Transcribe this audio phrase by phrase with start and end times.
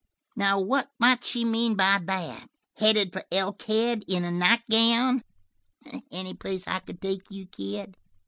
[0.35, 2.49] Now what might she mean by that?
[2.73, 5.23] Headed for Elkhead in a nightgown?
[6.09, 7.95] Any place I could take you, kid?"